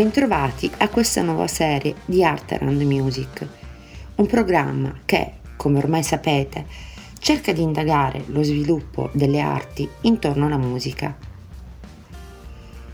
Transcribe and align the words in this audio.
Bentrovati 0.00 0.70
a 0.78 0.88
questa 0.88 1.20
nuova 1.20 1.46
serie 1.46 1.94
di 2.06 2.24
Art 2.24 2.56
and 2.58 2.80
Music, 2.80 3.46
un 4.14 4.24
programma 4.24 5.00
che, 5.04 5.32
come 5.56 5.76
ormai 5.76 6.02
sapete, 6.02 6.64
cerca 7.18 7.52
di 7.52 7.60
indagare 7.60 8.24
lo 8.28 8.42
sviluppo 8.42 9.10
delle 9.12 9.40
arti 9.40 9.86
intorno 10.00 10.46
alla 10.46 10.56
musica. 10.56 11.14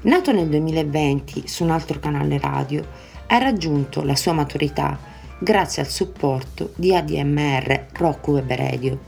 Nato 0.01 0.33
nel 0.33 0.49
2020 0.49 1.47
su 1.47 1.63
un 1.63 1.71
altro 1.71 2.01
canale 2.01 2.41
radio, 2.41 2.85
ha 3.29 3.39
raggiunto 3.39 4.03
la 4.03 4.17
sua 4.17 4.33
maturità 4.33 4.99
grazie 5.39 5.83
al 5.83 5.89
supporto 5.89 6.73
di 6.75 6.93
ADMR 6.93 7.87
Rock 7.93 8.27
Web 8.27 8.51
Radio. 8.51 8.99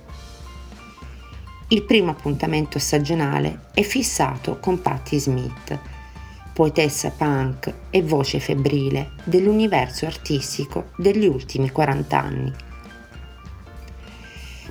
Il 1.66 1.82
primo 1.82 2.12
appuntamento 2.12 2.78
stagionale 2.78 3.62
è 3.74 3.82
fissato 3.82 4.60
con 4.60 4.80
Patti 4.80 5.18
Smith, 5.18 5.96
poetessa 6.58 7.12
punk 7.16 7.72
e 7.88 8.02
voce 8.02 8.40
febbrile 8.40 9.12
dell'universo 9.22 10.06
artistico 10.06 10.86
degli 10.96 11.24
ultimi 11.24 11.70
40 11.70 12.20
anni. 12.20 12.52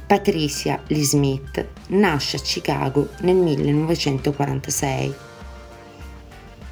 Patricia 0.05 0.81
Lee 0.88 1.05
Smith 1.05 1.66
nasce 1.88 2.35
a 2.35 2.41
Chicago 2.41 3.07
nel 3.21 3.38
1946. 3.38 5.16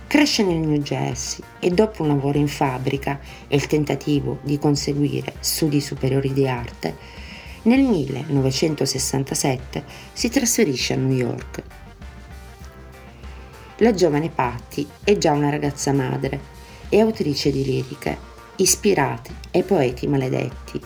Cresce 0.08 0.44
nel 0.44 0.58
New 0.58 0.82
Jersey 0.82 1.46
e 1.62 1.70
dopo 1.70 2.02
un 2.02 2.10
lavoro 2.10 2.38
in 2.38 2.50
fabbrica 2.50 3.18
e 3.48 3.56
il 3.56 3.68
tentativo 3.68 4.40
di 4.42 4.60
conseguire 4.60 5.36
studi 5.40 5.80
superiori 5.80 6.34
di 6.34 6.46
arte, 6.46 6.98
nel 7.62 7.84
1967 7.84 9.86
si 10.12 10.28
trasferisce 10.28 10.92
a 10.92 10.98
New 10.98 11.16
York 11.16 11.64
la 13.80 13.94
giovane 13.94 14.30
Patti 14.30 14.88
è 15.04 15.18
già 15.18 15.32
una 15.32 15.50
ragazza 15.50 15.92
madre 15.92 16.54
e 16.88 17.02
autrice 17.02 17.52
di 17.52 17.64
liriche 17.64 18.18
ispirate 18.58 19.32
ai 19.52 19.64
poeti 19.64 20.08
maledetti 20.08 20.80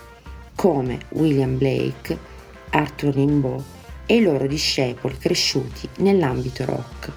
come 0.56 1.00
William 1.10 1.58
Blake, 1.58 2.18
Arthur 2.72 3.14
Rimbaud 3.14 3.64
e 4.06 4.16
i 4.16 4.22
loro 4.22 4.48
discepoli 4.48 5.18
cresciuti 5.18 5.88
nell'ambito 5.98 6.66
rock. 6.66 7.12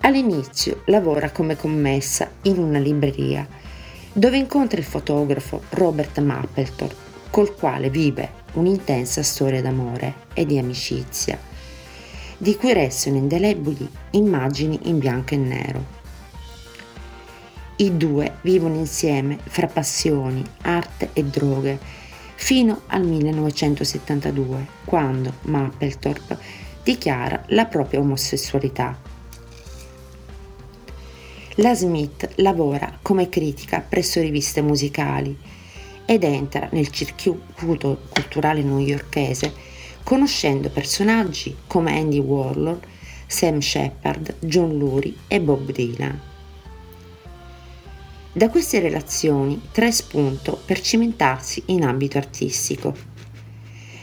All'inizio 0.00 0.82
lavora 0.86 1.30
come 1.30 1.56
commessa 1.56 2.28
in 2.42 2.58
una 2.58 2.78
libreria 2.78 3.46
dove 4.12 4.36
incontra 4.36 4.78
il 4.78 4.84
fotografo 4.84 5.62
Robert 5.70 6.20
Mapplethorpe 6.20 7.12
col 7.30 7.54
quale 7.54 7.88
vive 7.88 8.42
un'intensa 8.54 9.22
storia 9.22 9.62
d'amore 9.62 10.14
e 10.34 10.44
di 10.44 10.58
amicizia 10.58 11.52
di 12.44 12.56
cui 12.56 12.74
restano 12.74 13.16
indelebili 13.16 13.88
immagini 14.10 14.78
in 14.82 14.98
bianco 14.98 15.32
e 15.32 15.38
nero. 15.38 15.84
I 17.76 17.96
due 17.96 18.36
vivono 18.42 18.74
insieme 18.74 19.38
fra 19.42 19.66
passioni, 19.66 20.44
arte 20.60 21.08
e 21.14 21.24
droghe 21.24 21.78
fino 22.34 22.82
al 22.88 23.02
1972, 23.02 24.66
quando 24.84 25.32
Mapplethorpe 25.44 26.36
dichiara 26.82 27.44
la 27.46 27.64
propria 27.64 28.00
omosessualità. 28.00 28.94
La 31.54 31.74
Smith 31.74 32.28
lavora 32.34 32.98
come 33.00 33.30
critica 33.30 33.80
presso 33.80 34.20
riviste 34.20 34.60
musicali 34.60 35.34
ed 36.04 36.22
entra 36.22 36.68
nel 36.72 36.90
circuito 36.90 38.02
culturale 38.10 38.62
newyorkese 38.62 39.63
conoscendo 40.04 40.68
personaggi 40.68 41.56
come 41.66 41.98
Andy 41.98 42.18
Warhol, 42.18 42.78
Sam 43.26 43.58
Shepard, 43.58 44.36
John 44.40 44.76
Lurie 44.76 45.14
e 45.26 45.40
Bob 45.40 45.72
Dylan. 45.72 46.20
Da 48.32 48.50
queste 48.50 48.80
relazioni 48.80 49.60
trae 49.72 49.92
spunto 49.92 50.60
per 50.64 50.80
cimentarsi 50.80 51.62
in 51.66 51.84
ambito 51.84 52.18
artistico. 52.18 52.94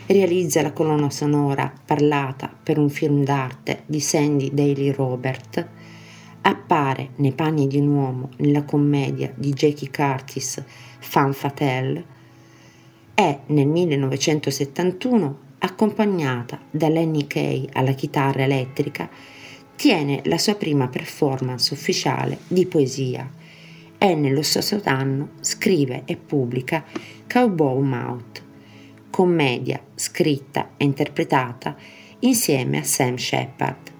Realizza 0.08 0.62
la 0.62 0.74
colonna 0.74 1.10
sonora 1.10 1.72
parlata 1.86 2.52
per 2.62 2.78
un 2.78 2.90
film 2.90 3.24
d'arte 3.24 3.84
di 3.86 4.00
Sandy 4.00 4.54
Daly 4.54 4.90
Robert, 4.92 5.68
appare 6.42 7.10
nei 7.18 7.34
panni 7.34 7.68
di 7.68 7.78
un 7.78 7.88
uomo 7.90 8.30
nella 8.38 8.64
commedia 8.64 9.32
di 9.36 9.54
Jackie 9.54 9.92
Curtis 9.92 10.64
Fan 11.00 11.34
Fatale 11.34 12.06
e 13.14 13.40
nel 13.48 13.68
1971 13.68 15.50
accompagnata 15.64 16.60
da 16.70 16.90
Lenny 16.90 17.28
Kay 17.28 17.68
alla 17.74 17.94
chitarra 17.94 18.44
elettrica, 18.44 19.10
tiene 19.76 20.22
la 20.26 20.38
sua 20.38 20.56
prima 20.56 20.88
performance 20.88 21.74
ufficiale 21.74 22.40
di 22.48 22.66
poesia 22.66 23.30
e 23.98 24.16
nello 24.16 24.42
stesso 24.42 24.82
anno 24.86 25.30
scrive 25.42 26.04
e 26.06 26.18
pubblica 26.18 26.84
Cowboy 27.28 27.82
Mouth, 27.82 28.42
commedia 29.12 29.80
scritta 29.94 30.72
e 30.78 30.84
interpretata 30.84 31.76
insieme 32.20 32.80
a 32.80 32.84
Sam 32.84 33.16
Shepard. 33.16 33.92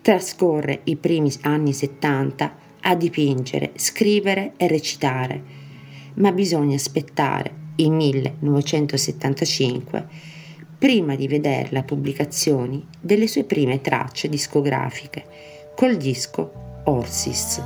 Trascorre 0.00 0.80
i 0.84 0.96
primi 0.96 1.30
anni 1.42 1.74
70 1.74 2.56
a 2.80 2.94
dipingere, 2.94 3.72
scrivere 3.74 4.54
e 4.56 4.66
recitare, 4.66 5.42
ma 6.14 6.32
bisogna 6.32 6.76
aspettare 6.76 7.66
il 7.78 7.90
1975, 7.90 10.06
prima 10.78 11.16
di 11.16 11.28
vedere 11.28 11.68
la 11.70 11.82
pubblicazione 11.82 12.82
delle 13.00 13.26
sue 13.26 13.44
prime 13.44 13.80
tracce 13.80 14.28
discografiche 14.28 15.24
col 15.74 15.96
disco 15.96 16.52
Orsis. 16.84 17.62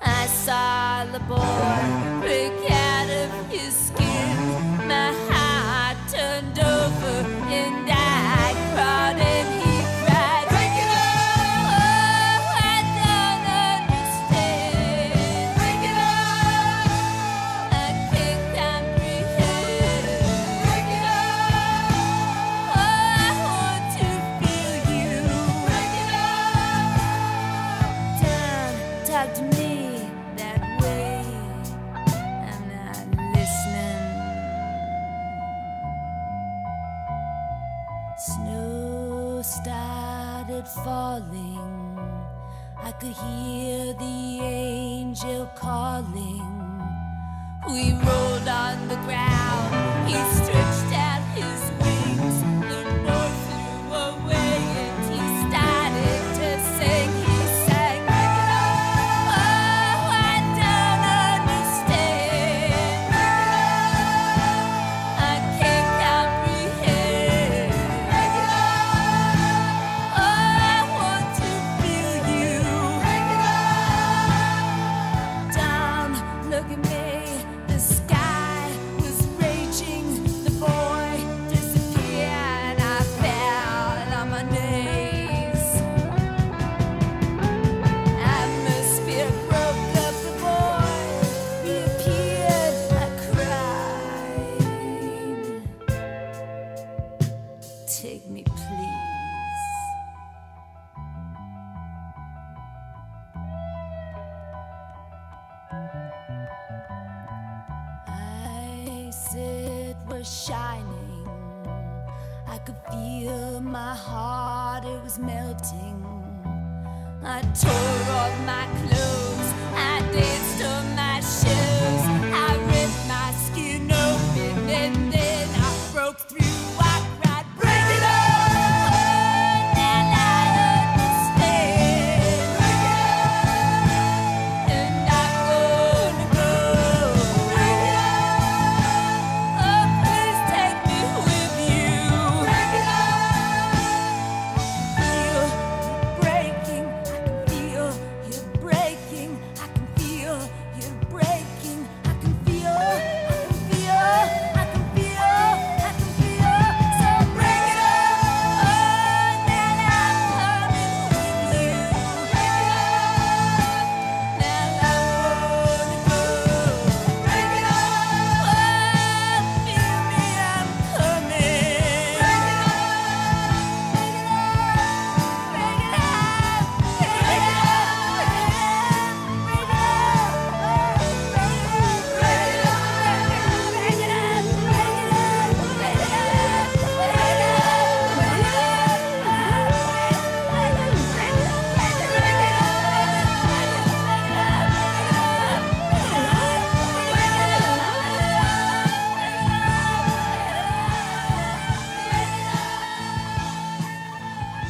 I 0.00 0.26
saw 0.26 1.04
the 1.10 1.18
boy 1.20 2.20
break 2.20 2.52
out 2.70 3.10
of 3.10 3.50
his 3.50 3.74
skin. 3.74 4.86
My 4.86 5.12
heart 5.28 5.96
turned 6.08 6.58
over 6.58 7.26
and 7.50 7.87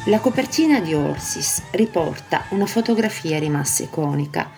La 0.09 0.19
copertina 0.19 0.79
di 0.79 0.95
Orsis 0.95 1.65
riporta 1.69 2.45
una 2.49 2.65
fotografia 2.65 3.37
rimasta 3.37 3.83
iconica, 3.83 4.49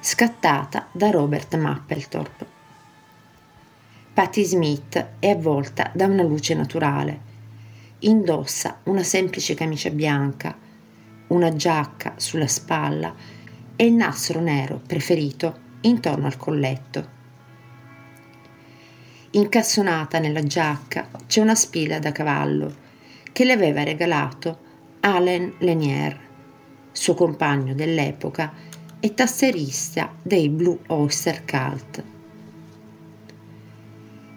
scattata 0.00 0.88
da 0.90 1.10
Robert 1.10 1.54
Mapplethorpe. 1.56 2.46
Patti 4.12 4.42
Smith 4.42 5.10
è 5.20 5.28
avvolta 5.28 5.92
da 5.94 6.06
una 6.06 6.24
luce 6.24 6.54
naturale. 6.54 7.20
Indossa 8.00 8.80
una 8.84 9.04
semplice 9.04 9.54
camicia 9.54 9.90
bianca, 9.90 10.58
una 11.28 11.54
giacca 11.54 12.14
sulla 12.16 12.48
spalla 12.48 13.14
e 13.76 13.86
il 13.86 13.92
nastro 13.92 14.40
nero 14.40 14.82
preferito 14.84 15.58
intorno 15.82 16.26
al 16.26 16.36
colletto. 16.36 17.08
Incastonata 19.30 20.18
nella 20.18 20.42
giacca 20.42 21.08
c'è 21.28 21.40
una 21.40 21.54
spilla 21.54 22.00
da 22.00 22.10
cavallo 22.10 22.74
che 23.30 23.44
le 23.44 23.52
aveva 23.52 23.84
regalato 23.84 24.66
Alain 25.00 25.54
Lanier, 25.58 26.18
suo 26.90 27.14
compagno 27.14 27.72
dell'epoca 27.74 28.52
e 28.98 29.14
tasserista 29.14 30.12
dei 30.20 30.48
Blue 30.48 30.78
Oyster 30.88 31.44
Cult. 31.44 32.02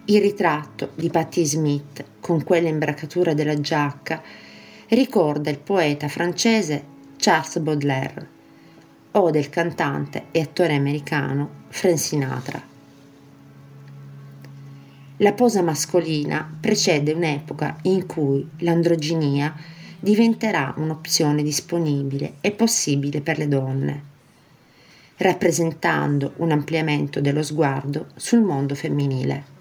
Il 0.06 0.22
ritratto 0.22 0.92
di 0.96 1.10
Patti 1.10 1.46
Smith 1.46 2.06
con 2.20 2.44
quella 2.44 2.68
imbracatura 2.68 3.34
della 3.34 3.60
giacca 3.60 4.22
ricorda 4.90 5.50
il 5.50 5.60
poeta 5.60 6.08
francese 6.08 6.84
Charles 7.18 7.60
Baudelaire 7.60 8.30
o 9.12 9.32
del 9.32 9.50
cantante 9.50 10.26
e 10.32 10.42
attore 10.42 10.76
americano 10.76 11.50
Frank 11.70 11.98
Sinatra. 11.98 12.62
La 15.18 15.34
posa 15.34 15.62
mascolina 15.62 16.58
precede 16.60 17.14
un'epoca 17.14 17.78
in 17.84 18.06
cui 18.06 18.48
l'androginia 18.60 19.54
diventerà 20.02 20.74
un'opzione 20.78 21.44
disponibile 21.44 22.34
e 22.42 22.52
possibile 22.52 23.22
per 23.22 23.38
le 23.38 23.48
donne, 23.48 24.04
rappresentando 25.18 26.34
un 26.38 26.52
ampliamento 26.52 27.22
dello 27.22 27.44
sguardo 27.44 28.08
sul 28.16 28.42
mondo 28.42 28.74
femminile. 28.74 29.60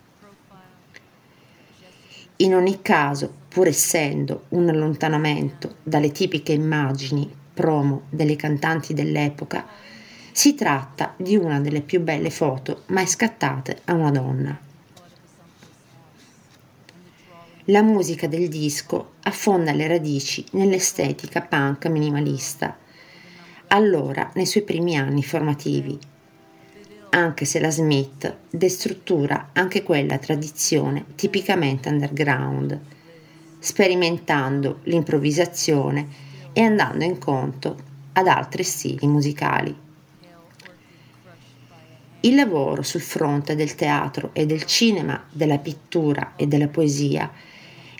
In 2.37 2.54
ogni 2.54 2.80
caso, 2.80 3.30
pur 3.49 3.66
essendo 3.66 4.44
un 4.50 4.70
allontanamento 4.70 5.76
dalle 5.82 6.11
tipiche 6.11 6.52
immagini 6.52 7.30
promo 7.52 8.04
delle 8.09 8.37
cantanti 8.37 8.94
dell'epoca, 8.94 9.66
si 10.32 10.54
tratta 10.54 11.12
di 11.18 11.37
una 11.37 11.61
delle 11.61 11.82
più 11.82 12.00
belle 12.00 12.30
foto 12.30 12.85
mai 12.87 13.06
scattate 13.06 13.80
a 13.85 13.92
una 13.92 14.11
donna. 14.11 14.69
La 17.70 17.82
musica 17.82 18.26
del 18.26 18.48
disco 18.48 19.12
affonda 19.22 19.70
le 19.70 19.86
radici 19.86 20.44
nell'estetica 20.52 21.40
punk 21.40 21.86
minimalista, 21.86 22.76
allora 23.68 24.28
nei 24.34 24.46
suoi 24.46 24.64
primi 24.64 24.96
anni 24.96 25.22
formativi, 25.22 25.96
anche 27.10 27.44
se 27.44 27.60
la 27.60 27.70
Smith 27.70 28.38
destruttura 28.50 29.50
anche 29.52 29.84
quella 29.84 30.18
tradizione 30.18 31.04
tipicamente 31.14 31.88
underground, 31.88 32.76
sperimentando 33.60 34.80
l'improvvisazione 34.84 36.08
e 36.52 36.62
andando 36.62 37.04
incontro 37.04 37.76
ad 38.14 38.26
altri 38.26 38.64
stili 38.64 39.06
musicali. 39.06 39.76
Il 42.22 42.34
lavoro 42.34 42.82
sul 42.82 43.00
fronte 43.00 43.54
del 43.54 43.76
teatro 43.76 44.30
e 44.32 44.44
del 44.44 44.64
cinema, 44.64 45.24
della 45.30 45.58
pittura 45.58 46.32
e 46.34 46.48
della 46.48 46.66
poesia 46.66 47.30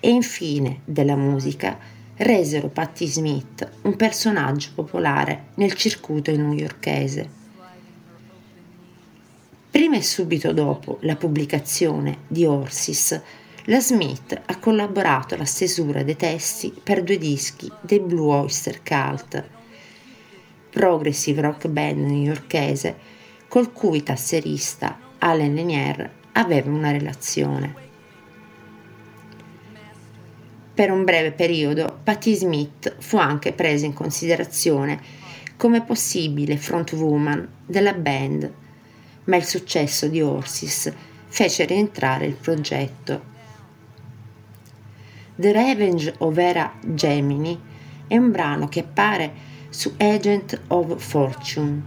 e 0.01 0.09
infine 0.11 0.81
della 0.85 1.17
musica 1.17 1.79
resero 2.17 2.69
Patti 2.69 3.07
Smith 3.07 3.69
un 3.83 3.97
personaggio 3.97 4.71
popolare 4.75 5.49
nel 5.55 5.75
circuito 5.75 6.35
newyorkese. 6.35 7.39
Prima 9.71 9.97
e 9.97 10.03
subito 10.03 10.53
dopo 10.53 10.99
la 11.03 11.17
pubblicazione 11.17 12.19
di 12.27 12.45
Orsis, 12.45 13.21
la 13.65 13.81
Smith 13.81 14.41
ha 14.47 14.59
collaborato 14.59 15.35
alla 15.35 15.45
stesura 15.45 16.03
dei 16.03 16.17
testi 16.17 16.73
per 16.83 17.03
due 17.03 17.19
dischi 17.19 17.71
dei 17.81 18.01
Blue 18.01 18.35
Oyster 18.35 18.83
Cult, 18.83 19.49
progressive 20.71 21.41
rock 21.41 21.69
band 21.69 21.99
newyorkese 21.99 22.97
col 23.49 23.73
cui 23.73 24.03
tasserista 24.03 24.99
Allen 25.19 25.55
Lanier 25.55 26.11
aveva 26.33 26.71
una 26.71 26.91
relazione. 26.91 27.89
Per 30.81 30.91
un 30.91 31.05
breve 31.05 31.33
periodo 31.33 31.99
Patti 32.03 32.35
Smith 32.35 32.97
fu 33.01 33.19
anche 33.19 33.53
presa 33.53 33.85
in 33.85 33.93
considerazione 33.93 34.99
come 35.59 35.83
possibile 35.83 36.57
frontwoman 36.57 37.47
della 37.67 37.93
band, 37.93 38.51
ma 39.25 39.37
il 39.37 39.45
successo 39.45 40.09
di 40.09 40.23
Orsis 40.23 40.91
fece 41.27 41.67
rientrare 41.67 42.25
il 42.25 42.33
progetto. 42.33 43.23
The 45.35 45.53
Revenge 45.53 46.15
of 46.17 46.33
Vera 46.33 46.73
Gemini 46.83 47.61
è 48.07 48.17
un 48.17 48.31
brano 48.31 48.69
che 48.69 48.81
appare 48.81 49.33
su 49.69 49.93
Agent 49.99 50.63
of 50.69 50.99
Fortune 50.99 51.83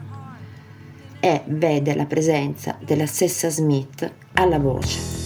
e 1.20 1.42
vede 1.48 1.96
la 1.96 2.06
presenza 2.06 2.78
della 2.80 3.08
stessa 3.08 3.50
Smith 3.50 4.14
alla 4.34 4.60
voce. 4.60 5.23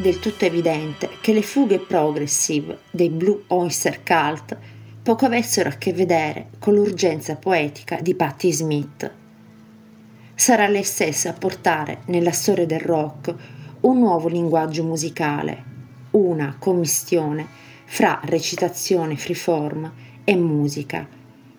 Del 0.00 0.18
tutto 0.18 0.46
evidente 0.46 1.10
che 1.20 1.34
le 1.34 1.42
fughe 1.42 1.78
progressive 1.78 2.78
dei 2.90 3.10
Blue 3.10 3.42
Oyster 3.48 4.02
Cult 4.02 4.56
poco 5.02 5.26
avessero 5.26 5.68
a 5.68 5.72
che 5.72 5.92
vedere 5.92 6.48
con 6.58 6.74
l'urgenza 6.74 7.36
poetica 7.36 8.00
di 8.00 8.14
Patti 8.14 8.50
Smith. 8.50 9.10
Sarà 10.34 10.66
lei 10.68 10.84
stessa 10.84 11.30
a 11.30 11.34
portare 11.34 12.00
nella 12.06 12.32
storia 12.32 12.64
del 12.64 12.80
rock 12.80 13.34
un 13.80 13.98
nuovo 13.98 14.28
linguaggio 14.28 14.84
musicale, 14.84 15.64
una 16.12 16.56
commistione 16.58 17.46
fra 17.84 18.20
recitazione 18.24 19.16
freeform 19.16 19.92
e 20.24 20.36
musica, 20.36 21.06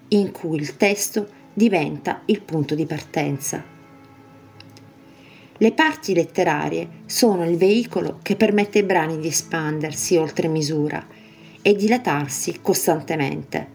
in 0.10 0.32
cui 0.32 0.58
il 0.58 0.78
testo 0.78 1.28
diventa 1.54 2.22
il 2.26 2.42
punto 2.42 2.74
di 2.74 2.86
partenza. 2.86 3.81
Le 5.62 5.74
parti 5.74 6.16
letterarie 6.16 6.88
sono 7.06 7.48
il 7.48 7.56
veicolo 7.56 8.18
che 8.24 8.36
permette 8.36 8.80
ai 8.80 8.84
brani 8.84 9.20
di 9.20 9.28
espandersi 9.28 10.18
oltre 10.18 10.48
misura 10.48 11.06
e 11.62 11.76
dilatarsi 11.76 12.62
costantemente. 12.64 13.68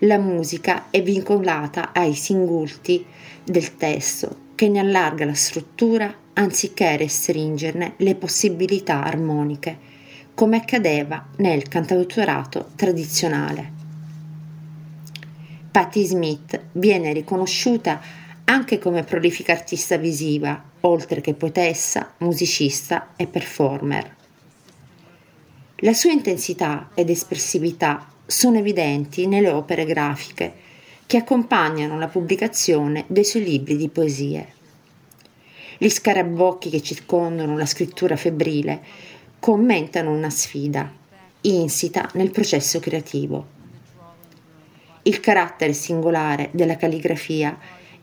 La 0.00 0.18
musica 0.18 0.90
è 0.90 1.02
vincolata 1.02 1.94
ai 1.94 2.12
singulti 2.12 3.02
del 3.44 3.76
testo 3.76 4.40
che 4.54 4.68
ne 4.68 4.80
allarga 4.80 5.24
la 5.24 5.32
struttura 5.32 6.14
anziché 6.34 6.98
restringerne 6.98 7.94
le 7.96 8.14
possibilità 8.14 9.02
armoniche, 9.02 9.78
come 10.34 10.58
accadeva 10.58 11.28
nel 11.36 11.66
cantautorato 11.66 12.72
tradizionale. 12.76 13.72
Patti 15.70 16.04
Smith 16.04 16.60
viene 16.72 17.14
riconosciuta 17.14 18.24
anche 18.48 18.78
come 18.78 19.02
prolifica 19.02 19.52
artista 19.52 19.96
visiva, 19.96 20.62
oltre 20.80 21.20
che 21.20 21.34
poetessa, 21.34 22.14
musicista 22.18 23.12
e 23.16 23.26
performer. 23.26 24.14
La 25.80 25.92
sua 25.92 26.12
intensità 26.12 26.90
ed 26.94 27.10
espressività 27.10 28.06
sono 28.24 28.58
evidenti 28.58 29.26
nelle 29.26 29.50
opere 29.50 29.84
grafiche 29.84 30.64
che 31.06 31.18
accompagnano 31.18 31.98
la 31.98 32.08
pubblicazione 32.08 33.04
dei 33.08 33.24
suoi 33.24 33.44
libri 33.44 33.76
di 33.76 33.88
poesie. 33.88 34.54
Gli 35.78 35.88
scarabocchi 35.88 36.70
che 36.70 36.82
circondano 36.82 37.56
la 37.56 37.66
scrittura 37.66 38.16
febbrile 38.16 38.82
commentano 39.38 40.12
una 40.12 40.30
sfida 40.30 40.90
insita 41.42 42.08
nel 42.14 42.30
processo 42.30 42.80
creativo. 42.80 43.54
Il 45.02 45.20
carattere 45.20 45.72
singolare 45.72 46.48
della 46.52 46.76
calligrafia 46.76 47.56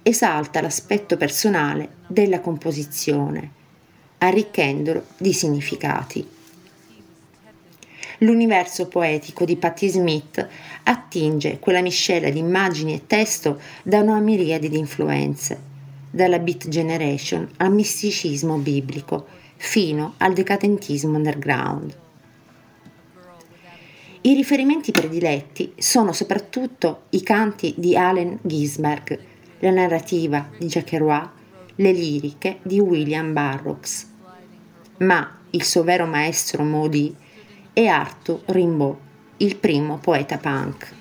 esalta 0.04 0.62
l'aspetto 0.62 1.18
personale 1.18 1.96
della 2.08 2.42
composizione, 2.42 3.50
arricchendolo 4.20 5.06
di 5.18 5.34
significati. 5.34 6.28
L'universo 8.20 8.88
poetico 8.88 9.44
di 9.44 9.56
Patti 9.56 9.90
Smith 9.90 10.48
attinge 10.84 11.60
quella 11.60 11.82
miscela 11.82 12.30
di 12.30 12.40
immagini 12.40 12.94
e 12.94 13.08
testo 13.08 13.60
da 13.82 14.02
una 14.02 14.20
miriade 14.20 14.70
di 14.70 14.78
influenze, 14.78 15.60
dalla 16.10 16.40
Beat 16.40 16.68
Generation 16.68 17.50
al 17.58 17.74
misticismo 17.74 18.58
biblico 18.58 19.26
fino 19.56 20.14
al 20.18 20.34
decadentismo 20.34 21.16
underground. 21.18 21.98
I 24.26 24.34
riferimenti 24.36 24.92
prediletti 24.92 25.74
sono 25.78 26.14
soprattutto 26.14 27.04
i 27.10 27.22
canti 27.24 27.74
di 27.78 27.98
Allen 27.98 28.40
Ginsberg, 28.42 29.20
la 29.64 29.72
narrativa 29.72 30.50
di 30.58 30.68
Jack 30.68 30.88
Kerouac, 30.88 31.30
le 31.76 31.92
liriche 31.94 32.60
di 32.64 32.82
William 32.82 33.32
Burroughs. 33.32 34.12
Ma 34.98 35.40
il 35.52 35.64
suo 35.64 35.84
vero 35.84 36.06
maestro 36.06 36.64
Maudie 36.64 37.14
è 37.72 37.86
Arthur 37.86 38.42
Rimbaud, 38.48 38.98
il 39.38 39.56
primo 39.56 40.00
poeta 40.00 40.38
punk. 40.38 40.94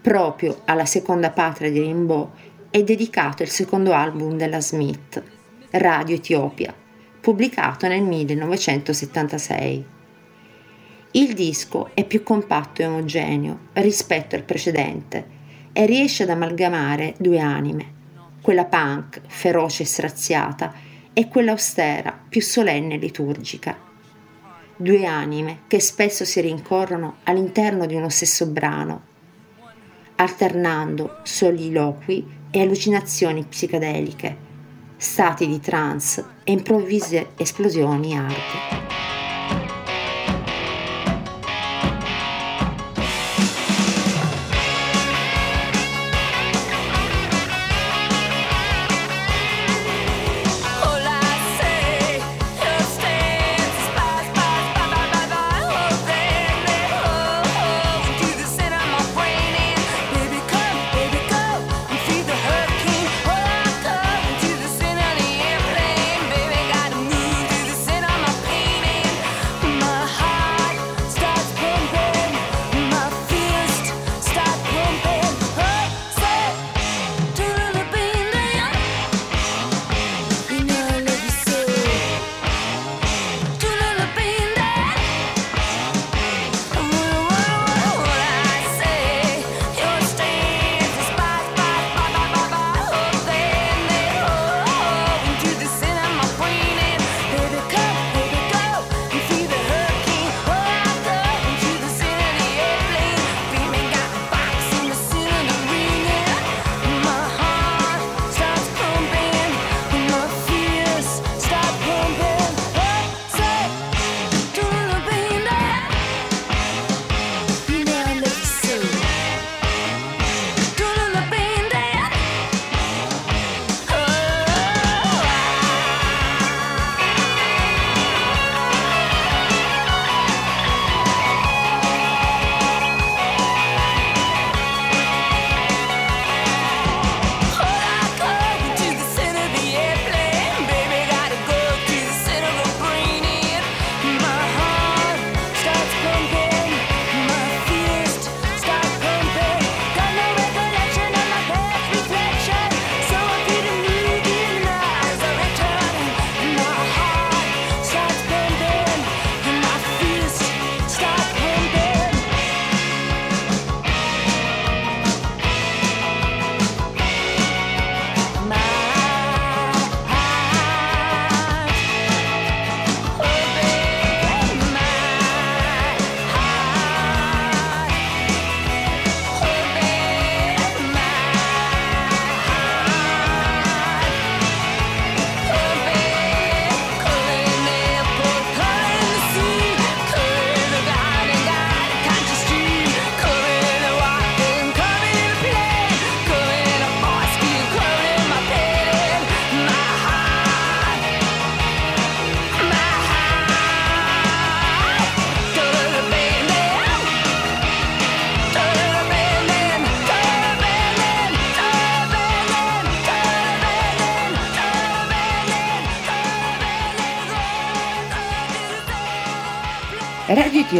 Proprio 0.00 0.62
alla 0.64 0.84
seconda 0.84 1.30
patria 1.30 1.70
di 1.70 1.78
Rimbaud 1.78 2.28
è 2.70 2.82
dedicato 2.82 3.44
il 3.44 3.50
secondo 3.50 3.92
album 3.92 4.36
della 4.36 4.60
Smith, 4.60 5.22
Radio 5.70 6.16
Etiopia, 6.16 6.74
pubblicato 7.20 7.86
nel 7.86 8.02
1976. 8.02 9.84
Il 11.12 11.34
disco 11.34 11.90
è 11.94 12.04
più 12.04 12.24
compatto 12.24 12.82
e 12.82 12.86
omogeneo 12.86 13.58
rispetto 13.74 14.34
al 14.34 14.42
precedente 14.42 15.35
e 15.76 15.84
riesce 15.84 16.22
ad 16.22 16.30
amalgamare 16.30 17.14
due 17.18 17.38
anime, 17.38 17.92
quella 18.40 18.64
punk, 18.64 19.20
feroce 19.26 19.82
e 19.82 19.86
straziata, 19.86 20.72
e 21.12 21.28
quella 21.28 21.50
austera, 21.50 22.18
più 22.28 22.40
solenne 22.40 22.94
e 22.94 22.98
liturgica 22.98 23.86
due 24.76 25.06
anime 25.06 25.60
che 25.66 25.80
spesso 25.80 26.24
si 26.24 26.40
rincorrono 26.40 27.16
all'interno 27.24 27.86
di 27.86 27.94
uno 27.94 28.10
stesso 28.10 28.46
brano, 28.46 29.02
alternando 30.16 31.20
soliloqui 31.22 32.34
e 32.50 32.60
allucinazioni 32.60 33.44
psichedeliche, 33.44 34.44
stati 34.96 35.46
di 35.46 35.60
trance 35.60 36.24
e 36.44 36.52
improvvise 36.52 37.28
esplosioni 37.36 38.16
arde. 38.16 39.15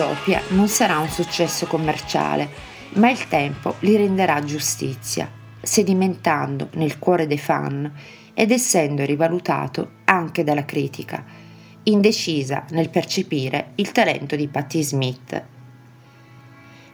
Etiopia 0.06 0.40
non 0.50 0.68
sarà 0.68 1.00
un 1.00 1.08
successo 1.08 1.66
commerciale, 1.66 2.48
ma 2.94 3.10
il 3.10 3.26
tempo 3.26 3.74
gli 3.80 3.96
renderà 3.96 4.42
giustizia, 4.44 5.28
sedimentando 5.60 6.68
nel 6.74 7.00
cuore 7.00 7.26
dei 7.26 7.38
fan 7.38 7.92
ed 8.32 8.52
essendo 8.52 9.04
rivalutato 9.04 9.94
anche 10.04 10.44
dalla 10.44 10.64
critica, 10.64 11.24
indecisa 11.82 12.66
nel 12.70 12.88
percepire 12.88 13.72
il 13.76 13.90
talento 13.90 14.36
di 14.36 14.46
Patti 14.46 14.80
Smith. 14.80 15.44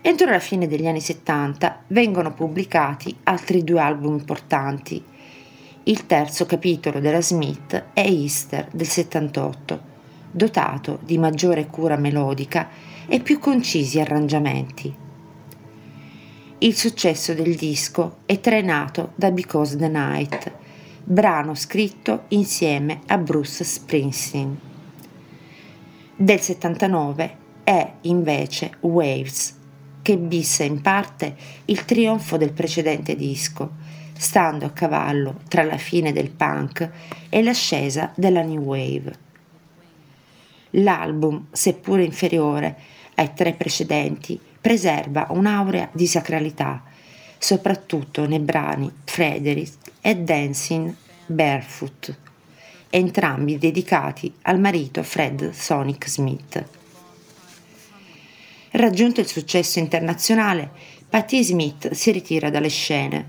Entro 0.00 0.30
la 0.30 0.40
fine 0.40 0.66
degli 0.66 0.86
anni 0.86 1.00
70 1.00 1.82
vengono 1.88 2.32
pubblicati 2.32 3.14
altri 3.24 3.62
due 3.62 3.80
album 3.80 4.14
importanti. 4.14 5.04
Il 5.82 6.06
terzo 6.06 6.46
capitolo 6.46 6.98
della 6.98 7.20
Smith 7.20 7.90
è 7.92 8.00
Easter 8.00 8.68
del 8.72 8.88
78 8.88 9.91
dotato 10.32 10.98
di 11.02 11.18
maggiore 11.18 11.66
cura 11.66 11.96
melodica 11.96 12.68
e 13.06 13.20
più 13.20 13.38
concisi 13.38 14.00
arrangiamenti. 14.00 14.92
Il 16.58 16.74
successo 16.74 17.34
del 17.34 17.54
disco 17.54 18.18
è 18.24 18.40
trainato 18.40 19.12
da 19.14 19.30
Because 19.30 19.76
the 19.76 19.88
Night, 19.88 20.52
brano 21.04 21.54
scritto 21.54 22.24
insieme 22.28 23.00
a 23.06 23.18
Bruce 23.18 23.64
Springsteen. 23.64 24.58
Del 26.14 26.40
79 26.40 27.36
è 27.64 27.92
invece 28.02 28.72
Waves, 28.80 29.58
che 30.02 30.16
bissa 30.16 30.62
in 30.62 30.80
parte 30.80 31.34
il 31.64 31.84
trionfo 31.84 32.36
del 32.36 32.52
precedente 32.52 33.16
disco, 33.16 33.72
stando 34.16 34.66
a 34.66 34.70
cavallo 34.70 35.40
tra 35.48 35.64
la 35.64 35.78
fine 35.78 36.12
del 36.12 36.30
punk 36.30 36.88
e 37.28 37.42
l'ascesa 37.42 38.12
della 38.14 38.42
new 38.42 38.62
wave. 38.62 39.21
L'album, 40.76 41.46
seppur 41.52 42.00
inferiore 42.00 42.76
ai 43.14 43.32
tre 43.34 43.52
precedenti, 43.52 44.40
preserva 44.60 45.26
un'aurea 45.30 45.88
di 45.92 46.06
sacralità, 46.06 46.82
soprattutto 47.38 48.26
nei 48.26 48.38
brani 48.38 48.90
Frederick 49.04 49.90
e 50.00 50.16
Dancing 50.16 50.94
Barefoot, 51.26 52.16
entrambi 52.88 53.58
dedicati 53.58 54.32
al 54.42 54.60
marito 54.60 55.02
Fred 55.02 55.50
Sonic 55.50 56.08
Smith. 56.08 56.64
Raggiunto 58.70 59.20
il 59.20 59.26
successo 59.26 59.78
internazionale, 59.78 60.70
Patti 61.08 61.44
Smith 61.44 61.90
si 61.90 62.10
ritira 62.10 62.48
dalle 62.48 62.70
scene, 62.70 63.28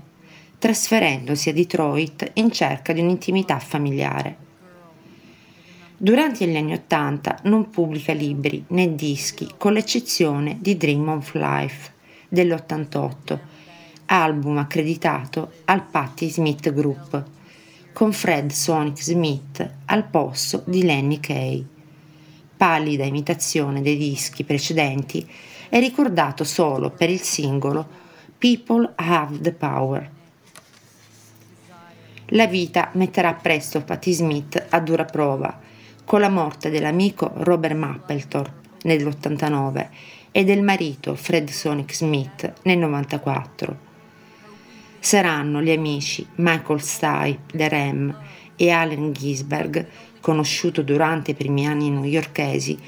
trasferendosi 0.58 1.50
a 1.50 1.52
Detroit 1.52 2.30
in 2.34 2.50
cerca 2.50 2.94
di 2.94 3.00
un'intimità 3.00 3.58
familiare. 3.58 4.43
Durante 6.04 6.46
gli 6.46 6.54
anni 6.54 6.74
Ottanta 6.74 7.38
non 7.44 7.70
pubblica 7.70 8.12
libri 8.12 8.62
né 8.68 8.94
dischi, 8.94 9.48
con 9.56 9.72
l'eccezione 9.72 10.58
di 10.60 10.76
Dream 10.76 11.08
of 11.08 11.32
Life 11.32 11.92
dell'88, 12.28 13.38
album 14.04 14.58
accreditato 14.58 15.52
al 15.64 15.82
Patti 15.82 16.28
Smith 16.28 16.74
Group, 16.74 17.24
con 17.94 18.12
Fred 18.12 18.50
Sonic 18.50 19.02
Smith 19.02 19.76
al 19.86 20.04
posto 20.04 20.62
di 20.66 20.82
Lenny 20.82 21.20
Kay. 21.20 21.66
Pallida 22.54 23.04
imitazione 23.04 23.80
dei 23.80 23.96
dischi 23.96 24.44
precedenti, 24.44 25.26
è 25.70 25.78
ricordato 25.78 26.44
solo 26.44 26.90
per 26.90 27.08
il 27.08 27.22
singolo 27.22 27.88
People 28.36 28.92
Have 28.96 29.40
the 29.40 29.52
Power. 29.52 30.10
La 32.26 32.46
vita 32.46 32.90
metterà 32.92 33.32
presto 33.32 33.80
Patti 33.80 34.12
Smith 34.12 34.66
a 34.68 34.80
dura 34.80 35.06
prova 35.06 35.63
con 36.04 36.20
la 36.20 36.28
morte 36.28 36.70
dell'amico 36.70 37.32
Robert 37.36 37.74
Mapplethorpe 37.74 38.68
nell'89 38.82 39.88
e 40.30 40.44
del 40.44 40.62
marito 40.62 41.14
Fred 41.14 41.48
Sonic 41.48 41.94
Smith 41.94 42.52
nel 42.62 42.78
94. 42.78 43.92
Saranno 44.98 45.62
gli 45.62 45.70
amici 45.70 46.26
Michael 46.36 46.80
Stipe, 46.80 47.40
The 47.54 47.68
Ram 47.68 48.16
e 48.56 48.70
Allen 48.70 49.12
Gisberg, 49.12 49.86
conosciuto 50.20 50.82
durante 50.82 51.32
i 51.32 51.34
primi 51.34 51.66
anni 51.66 51.90
newyorkesi, 51.90 52.78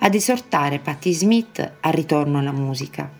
ad 0.00 0.14
esortare 0.14 0.78
Patti 0.78 1.12
Smith 1.12 1.72
al 1.80 1.92
ritorno 1.92 2.38
alla 2.38 2.52
musica. 2.52 3.10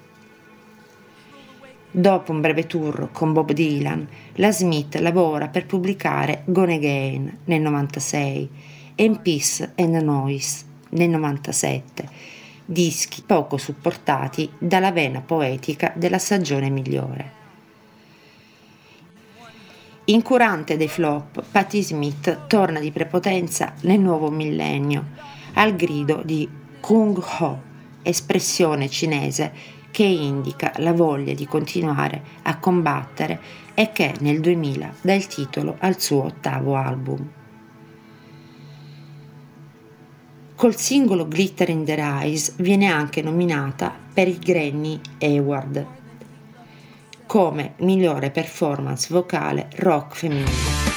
Dopo 1.91 2.33
un 2.33 2.41
breve 2.41 2.67
tour 2.67 3.09
con 3.13 3.33
Bob 3.33 3.53
Dylan, 3.53 4.07
la 4.35 4.53
Smith 4.53 4.97
lavora 4.97 5.49
per 5.49 5.67
pubblicare 5.67 6.43
Gone 6.45 6.75
Again 6.75 7.39
nel 7.45 7.61
96 7.61 8.51
and 8.99 9.21
Peace 9.21 9.73
and 9.77 9.95
Noise 9.95 10.65
nel 10.91 11.09
97, 11.11 12.09
dischi 12.65 13.23
poco 13.25 13.57
supportati 13.57 14.51
dalla 14.59 14.91
vena 14.91 15.21
poetica 15.21 15.93
della 15.95 16.19
stagione 16.19 16.69
migliore. 16.69 17.37
Incurante 20.07 20.77
dei 20.77 20.89
flop, 20.89 21.45
Patti 21.51 21.83
Smith 21.83 22.47
torna 22.47 22.81
di 22.81 22.91
prepotenza 22.91 23.75
nel 23.83 24.01
nuovo 24.01 24.31
millennio, 24.31 25.05
al 25.55 25.77
grido 25.77 26.23
di 26.25 26.49
Kung 26.81 27.23
Ho, 27.39 27.63
espressione 28.03 28.89
cinese 28.89 29.77
che 29.91 30.05
indica 30.05 30.73
la 30.79 30.93
voglia 30.93 31.35
di 31.35 31.47
continuare 31.47 32.23
a 32.43 32.59
combattere 32.59 33.41
e 33.75 33.93
che 33.93 34.15
nel 34.21 34.41
2000 34.41 34.95
dà 35.03 35.15
il 35.15 35.27
titolo 35.27 35.77
al 35.79 36.01
suo 36.01 36.25
ottavo 36.25 36.75
album. 36.75 37.38
Col 40.59 40.75
singolo 40.75 41.29
Glitter 41.29 41.69
in 41.69 41.85
the 41.85 41.95
Eyes 41.95 42.57
viene 42.57 42.87
anche 42.87 43.23
nominata 43.23 43.95
per 44.13 44.27
il 44.27 44.41
Grammy 44.41 45.01
Award 45.21 45.87
come 47.27 47.75
migliore 47.77 48.33
performance 48.33 49.07
vocale 49.09 49.69
rock 49.77 50.17
femminile. 50.17 50.88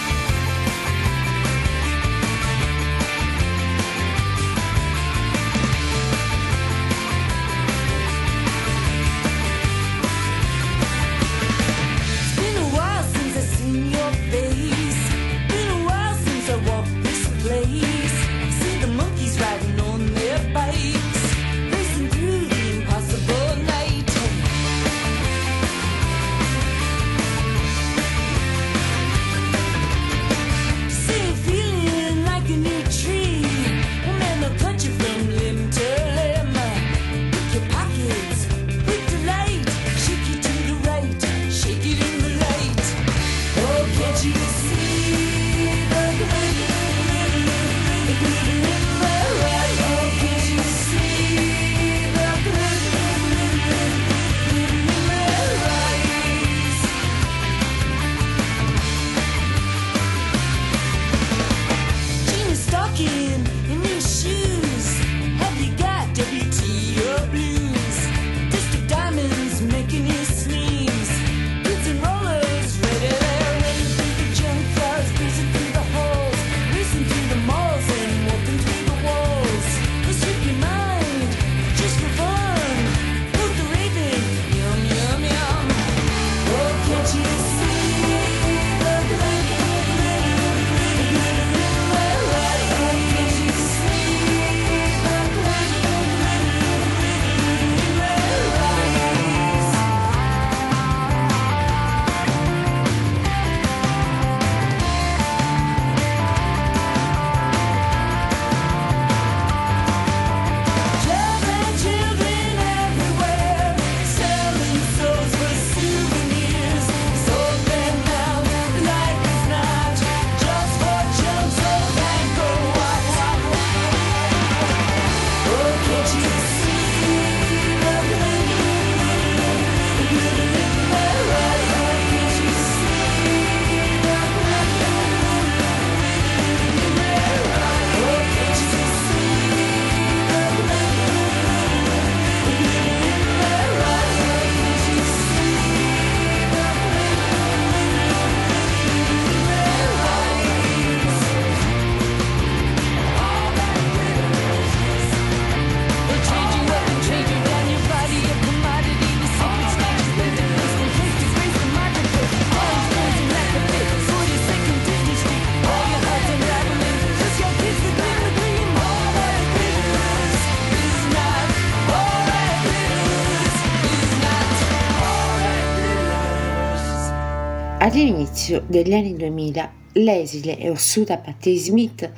All'inizio 178.52 178.64
degli 178.68 178.94
anni 178.94 179.16
2000 179.16 179.72
l'esile 179.94 180.58
e 180.58 180.70
ossuta 180.70 181.18
Patti 181.18 181.58
Smith 181.58 182.12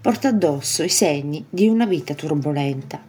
porta 0.00 0.28
addosso 0.28 0.82
i 0.82 0.90
segni 0.90 1.44
di 1.48 1.68
una 1.68 1.86
vita 1.86 2.14
turbolenta. 2.14 3.02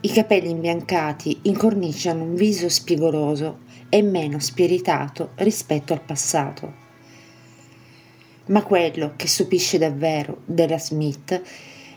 I 0.00 0.08
capelli 0.10 0.50
imbiancati 0.50 1.38
incorniciano 1.42 2.24
un 2.24 2.34
viso 2.34 2.68
spigoloso 2.68 3.60
e 3.88 4.02
meno 4.02 4.40
spiritato 4.40 5.30
rispetto 5.36 5.92
al 5.92 6.00
passato. 6.00 6.88
Ma 8.46 8.62
quello 8.62 9.12
che 9.14 9.28
stupisce 9.28 9.78
davvero 9.78 10.42
della 10.46 10.78
Smith, 10.78 11.40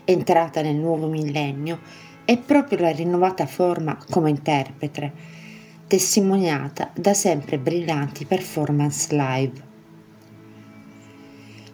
entrata 0.04 0.62
nel 0.62 0.76
nuovo 0.76 1.08
millennio, 1.08 1.80
è 2.24 2.38
proprio 2.38 2.78
la 2.78 2.90
rinnovata 2.90 3.46
forma 3.46 3.98
come 4.10 4.30
interprete, 4.30 5.12
testimoniata 5.86 6.90
da 6.94 7.12
sempre 7.12 7.58
brillanti 7.58 8.24
performance 8.24 9.14
live. 9.14 9.72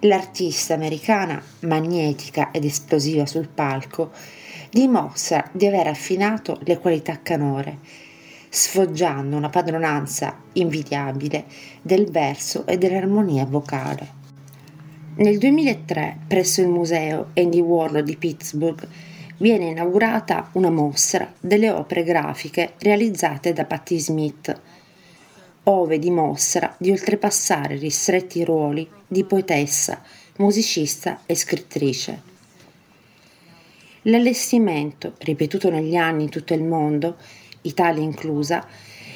L'artista 0.00 0.74
americana, 0.74 1.40
magnetica 1.60 2.50
ed 2.50 2.64
esplosiva 2.64 3.26
sul 3.26 3.48
palco, 3.48 4.10
dimostra 4.70 5.48
di 5.52 5.66
aver 5.66 5.86
affinato 5.86 6.58
le 6.64 6.78
qualità 6.78 7.20
canore, 7.22 7.78
sfoggiando 8.48 9.36
una 9.36 9.48
padronanza 9.48 10.40
invidiabile 10.54 11.44
del 11.82 12.10
verso 12.10 12.66
e 12.66 12.78
dell'armonia 12.78 13.44
vocale. 13.44 14.18
Nel 15.16 15.38
2003, 15.38 16.20
presso 16.26 16.60
il 16.60 16.68
museo 16.68 17.30
Andy 17.34 17.60
Warhol 17.60 18.02
di 18.02 18.16
Pittsburgh, 18.16 18.88
viene 19.40 19.66
inaugurata 19.70 20.50
una 20.52 20.70
mostra 20.70 21.32
delle 21.40 21.70
opere 21.70 22.02
grafiche 22.04 22.74
realizzate 22.78 23.52
da 23.52 23.64
Patti 23.64 23.98
Smith, 23.98 24.60
ove 25.64 25.98
dimostra 25.98 26.74
di 26.78 26.90
oltrepassare 26.90 27.76
ristretti 27.76 28.44
ruoli 28.44 28.88
di 29.06 29.24
poetessa, 29.24 30.02
musicista 30.36 31.22
e 31.24 31.34
scrittrice. 31.34 32.28
L'allestimento, 34.02 35.14
ripetuto 35.18 35.70
negli 35.70 35.96
anni 35.96 36.24
in 36.24 36.30
tutto 36.30 36.52
il 36.52 36.62
mondo, 36.62 37.16
Italia 37.62 38.02
inclusa, 38.02 38.66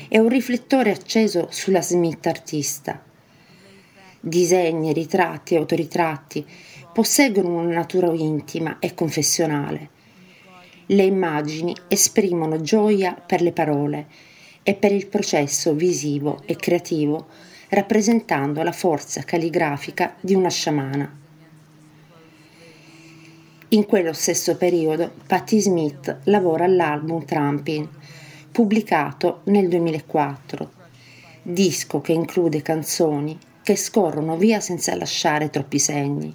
è 0.09 0.19
un 0.19 0.29
riflettore 0.29 0.91
acceso 0.91 1.49
sulla 1.51 1.83
Smith 1.83 2.27
artista. 2.27 3.03
Disegni, 4.21 4.95
ritratti 4.95 5.55
e 5.55 5.59
autoritratti 5.59 6.47
posseggono 6.95 7.59
una 7.61 7.75
natura 7.75 8.11
intima 8.13 8.79
e 8.79 8.95
confessionale 8.95 9.93
le 10.87 11.03
immagini 11.03 11.75
esprimono 11.89 12.61
gioia 12.61 13.15
per 13.15 13.41
le 13.41 13.53
parole 13.53 14.07
e 14.63 14.75
per 14.75 14.93
il 14.93 15.07
processo 15.07 15.75
visivo 15.75 16.43
e 16.47 16.57
creativo, 16.57 17.27
rappresentando 17.71 18.63
la 18.63 18.73
forza 18.73 19.23
calligrafica 19.23 20.15
di 20.21 20.35
una 20.35 20.51
sciamana. 20.51 21.23
In 23.69 23.87
quello 23.87 24.13
stesso 24.13 24.57
periodo 24.57 25.11
Patti 25.27 25.61
Smith 25.61 26.19
lavora 26.25 26.65
all'album 26.65 27.25
Trampin, 27.25 27.89
pubblicato 28.53 29.41
nel 29.45 29.69
2004, 29.69 30.71
disco 31.43 32.01
che 32.01 32.13
include 32.13 32.63
canzoni 32.63 33.37
che 33.63 33.77
scorrono 33.77 34.37
via 34.37 34.61
senza 34.61 34.95
lasciare 34.95 35.51
troppi 35.51 35.79
segni. 35.79 36.33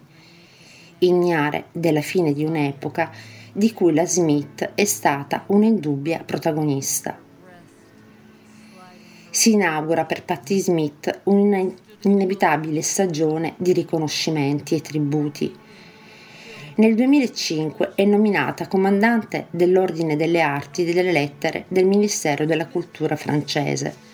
Ignare 0.98 1.66
della 1.72 2.02
fine 2.02 2.34
di 2.34 2.44
un'epoca 2.44 3.10
di 3.54 3.74
cui 3.74 3.94
la 3.94 4.06
Smith 4.06 4.72
è 4.76 4.86
stata 4.86 5.44
un'indubbia 5.48 6.24
protagonista. 6.26 7.18
Si 9.30 9.52
inaugura 9.52 10.06
per 10.06 10.24
Patti 10.24 10.60
Smith 10.60 11.22
un'inevitabile 11.24 12.82
stagione 12.82 13.54
di 13.58 13.74
riconoscimenti 13.74 14.76
e 14.76 14.82
tributi. 14.82 15.56
Nel 16.76 16.96
2005 16.96 17.92
è 17.96 18.06
nominata 18.06 18.68
comandante 18.68 19.48
dell'Ordine 19.52 20.16
delle 20.16 20.42
Arti 20.42 20.88
e 20.88 20.94
delle 20.94 21.12
Lettere 21.12 21.66
del 21.68 21.86
Ministero 21.86 22.46
della 22.46 22.68
Cultura 22.68 23.16
francese. 23.16 24.08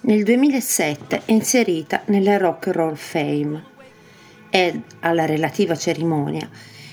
Nel 0.00 0.22
2007 0.22 1.22
è 1.24 1.32
inserita 1.32 2.02
nella 2.06 2.36
Rock 2.36 2.66
and 2.66 2.76
Roll 2.76 2.94
Fame 2.94 3.64
ed 4.50 4.80
alla 5.00 5.24
relativa 5.24 5.74
cerimonia 5.74 6.48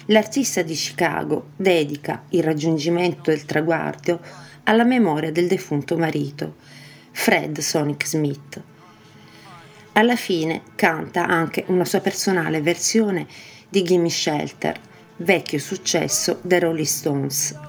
l'artista 0.08 0.62
di 0.62 0.74
Chicago 0.74 1.50
dedica 1.56 2.24
il 2.30 2.44
raggiungimento 2.44 3.32
del 3.32 3.46
traguardo 3.46 4.20
alla 4.64 4.84
memoria 4.84 5.32
del 5.32 5.48
defunto 5.48 5.98
marito, 5.98 6.56
Fred 7.12 7.60
Sonic 7.60 8.06
Smith. 8.08 8.62
Alla 9.94 10.16
fine 10.16 10.62
canta 10.76 11.28
anche 11.28 11.66
una 11.68 11.86
sua 11.86 12.00
personale 12.00 12.62
versione 12.62 13.28
di 13.68 13.84
Gimme 13.84 14.10
Shelter, 14.10 14.80
vecchio 15.18 15.60
successo 15.60 16.40
dei 16.42 16.60
Rolling 16.60 16.86
Stones. 16.86 17.60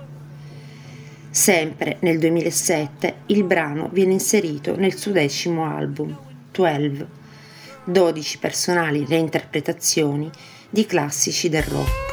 Sempre 1.30 1.96
nel 2.00 2.18
2007 2.18 3.14
il 3.26 3.44
brano 3.44 3.88
viene 3.92 4.12
inserito 4.12 4.76
nel 4.76 4.94
suo 4.96 5.12
decimo 5.12 5.64
album, 5.64 6.16
12, 6.52 7.06
12 7.84 8.38
personali 8.38 9.04
reinterpretazioni 9.08 10.30
di 10.68 10.86
classici 10.86 11.48
del 11.48 11.62
rock. 11.62 12.11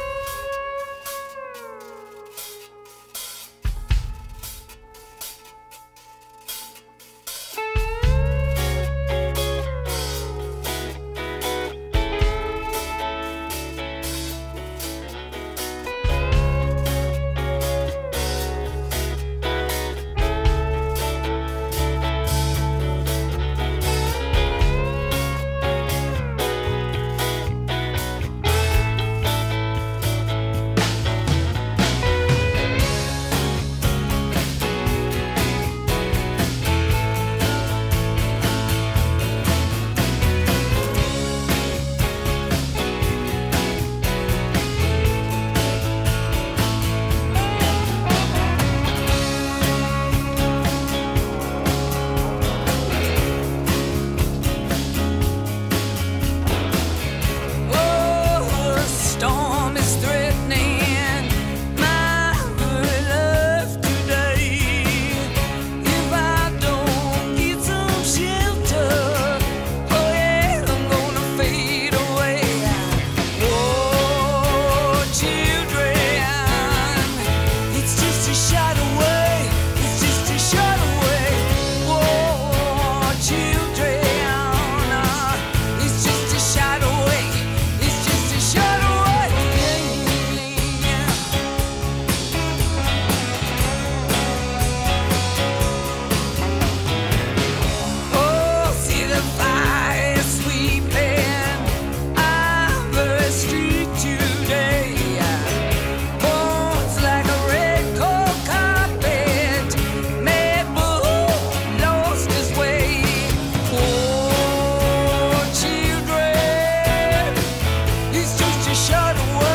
He's 118.70 118.88
just 118.88 119.49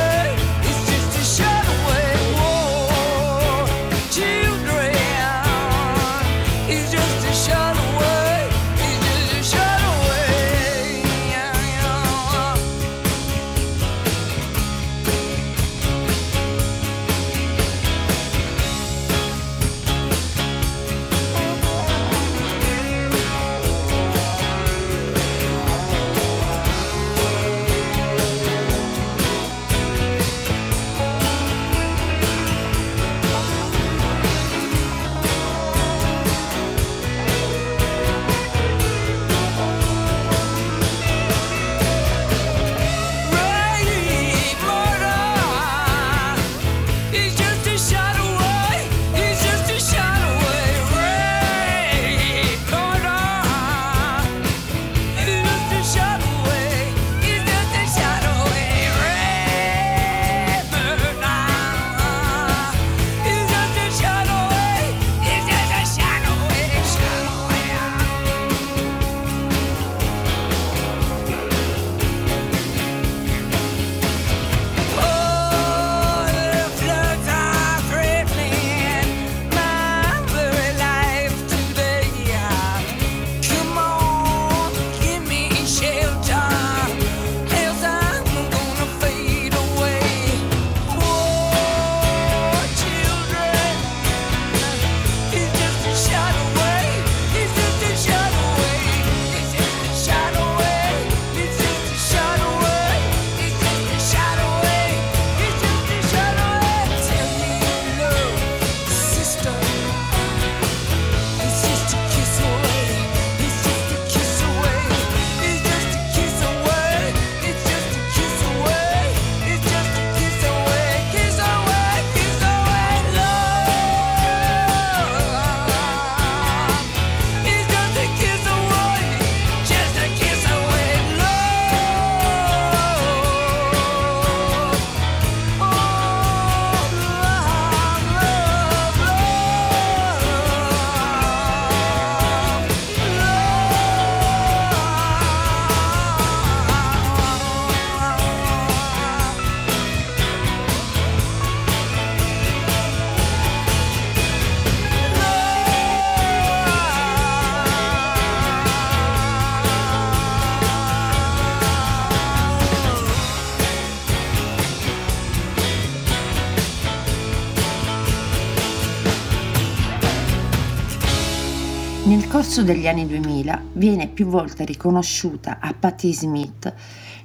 corso 172.56 172.72
degli 172.72 172.88
anni 172.88 173.06
2000 173.06 173.64
viene 173.74 174.08
più 174.08 174.28
volte 174.28 174.64
riconosciuta 174.64 175.58
a 175.60 175.76
Patti 175.78 176.14
Smith 176.14 176.74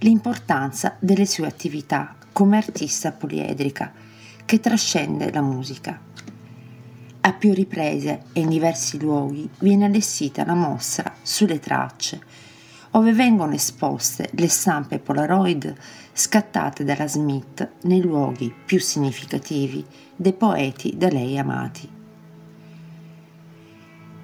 l'importanza 0.01 0.97
delle 0.99 1.24
sue 1.24 1.47
attività 1.47 2.16
come 2.33 2.57
artista 2.57 3.12
poliedrica 3.12 3.93
che 4.45 4.59
trascende 4.59 5.31
la 5.31 5.41
musica. 5.41 6.01
A 7.20 7.33
più 7.33 7.55
riprese 7.55 8.24
e 8.33 8.41
in 8.41 8.49
diversi 8.49 9.01
luoghi 9.01 9.49
viene 9.61 9.85
allestita 9.85 10.43
una 10.43 10.57
mostra 10.57 11.14
sulle 11.22 11.61
tracce, 11.61 12.20
dove 12.91 13.12
vengono 13.12 13.55
esposte 13.55 14.31
le 14.33 14.49
stampe 14.49 14.99
Polaroid 14.99 15.72
scattate 16.12 16.83
dalla 16.83 17.07
Smith 17.07 17.68
nei 17.83 18.01
luoghi 18.01 18.53
più 18.66 18.81
significativi 18.81 19.87
dei 20.16 20.33
poeti 20.33 20.97
da 20.97 21.07
lei 21.09 21.39
amati. 21.39 21.99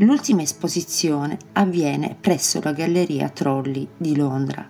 L'ultima 0.01 0.43
esposizione 0.43 1.39
avviene 1.53 2.15
presso 2.21 2.61
la 2.63 2.73
Galleria 2.73 3.31
Trolli 3.31 3.89
di 3.97 4.15
Londra, 4.15 4.69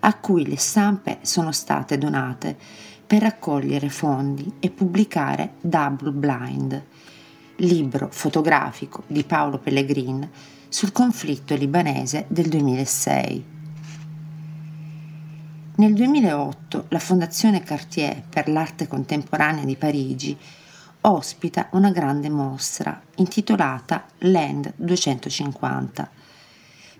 a 0.00 0.14
cui 0.18 0.46
le 0.46 0.58
stampe 0.58 1.20
sono 1.22 1.52
state 1.52 1.96
donate 1.96 2.58
per 3.06 3.22
raccogliere 3.22 3.88
fondi 3.88 4.52
e 4.60 4.68
pubblicare 4.68 5.54
Double 5.62 6.10
Blind, 6.10 6.82
libro 7.56 8.08
fotografico 8.10 9.04
di 9.06 9.24
Paolo 9.24 9.58
Pellegrin 9.58 10.28
sul 10.68 10.92
conflitto 10.92 11.54
libanese 11.54 12.26
del 12.28 12.48
2006. 12.48 13.44
Nel 15.76 15.94
2008 15.94 16.86
la 16.88 16.98
Fondazione 16.98 17.62
Cartier 17.62 18.22
per 18.28 18.50
l'arte 18.50 18.86
contemporanea 18.86 19.64
di 19.64 19.76
Parigi 19.76 20.36
ospita 21.02 21.68
una 21.72 21.90
grande 21.90 22.28
mostra 22.28 23.00
intitolata 23.16 24.06
Land 24.18 24.74
250. 24.76 26.10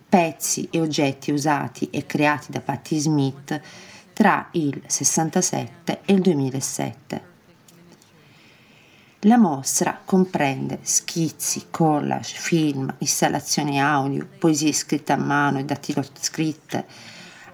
Pezzi 0.09 0.69
e 0.71 0.81
oggetti 0.81 1.31
usati 1.31 1.89
e 1.91 2.05
creati 2.05 2.51
da 2.51 2.61
Patti 2.61 2.99
Smith 2.99 3.61
tra 4.13 4.49
il 4.53 4.83
67 4.87 6.01
e 6.05 6.13
il 6.13 6.21
2007. 6.21 7.31
La 9.21 9.39
mostra 9.39 10.01
comprende 10.05 10.81
schizzi, 10.83 11.67
collage, 11.71 12.37
film, 12.37 12.93
installazioni 12.99 13.81
audio, 13.81 14.29
poesie 14.37 14.73
scritte 14.73 15.13
a 15.13 15.17
mano 15.17 15.61
e 15.61 15.65
dattiloscritte, 15.65 16.87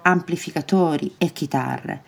amplificatori 0.01 1.13
e 1.19 1.31
chitarre, 1.31 2.03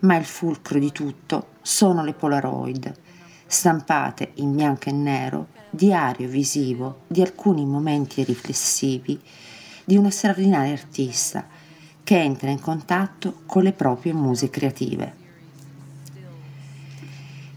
ma 0.00 0.16
il 0.16 0.26
fulcro 0.26 0.78
di 0.78 0.92
tutto 0.92 1.52
sono 1.62 2.04
le 2.04 2.12
Polaroid, 2.12 2.94
stampate 3.54 4.32
in 4.34 4.54
bianco 4.56 4.88
e 4.88 4.92
nero, 4.92 5.46
diario 5.70 6.28
visivo 6.28 7.02
di 7.06 7.22
alcuni 7.22 7.64
momenti 7.64 8.24
riflessivi 8.24 9.18
di 9.84 9.96
una 9.96 10.10
straordinaria 10.10 10.72
artista 10.72 11.46
che 12.02 12.20
entra 12.20 12.50
in 12.50 12.58
contatto 12.58 13.42
con 13.46 13.62
le 13.62 13.72
proprie 13.72 14.12
muse 14.12 14.50
creative. 14.50 15.22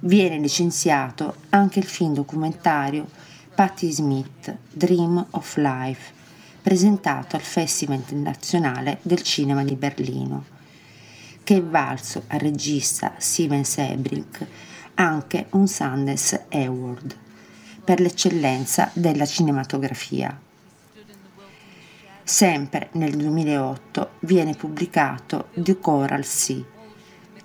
Viene 0.01 0.37
licenziato 0.37 1.37
anche 1.49 1.79
il 1.79 1.85
film 1.85 2.13
documentario 2.13 3.09
Patti 3.55 3.91
Smith, 3.91 4.55
Dream 4.71 5.25
of 5.31 5.57
Life, 5.57 6.13
presentato 6.61 7.35
al 7.35 7.41
Festival 7.41 7.97
internazionale 7.97 8.99
del 9.01 9.23
cinema 9.23 9.63
di 9.63 9.73
Berlino, 9.73 10.45
che 11.43 11.57
è 11.57 11.63
valso 11.63 12.23
al 12.27 12.39
regista 12.39 13.15
Steven 13.17 13.65
Sebrink 13.65 14.45
anche 14.99 15.47
un 15.51 15.67
Sundance 15.67 16.45
Award 16.49 17.15
per 17.83 17.99
l'eccellenza 17.99 18.89
della 18.93 19.25
cinematografia. 19.25 20.39
Sempre 22.23 22.89
nel 22.93 23.15
2008 23.15 24.09
viene 24.21 24.55
pubblicato 24.55 25.49
The 25.53 25.79
Choral 25.79 26.25
Sea, 26.25 26.63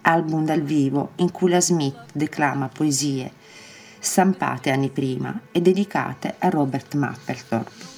album 0.02 0.44
dal 0.44 0.62
vivo 0.62 1.12
in 1.16 1.30
cui 1.30 1.50
la 1.50 1.60
Smith 1.60 2.06
declama 2.12 2.68
poesie 2.68 3.32
stampate 3.98 4.70
anni 4.70 4.88
prima 4.88 5.38
e 5.52 5.60
dedicate 5.60 6.34
a 6.38 6.48
Robert 6.48 6.94
Mapplethorpe. 6.94 7.90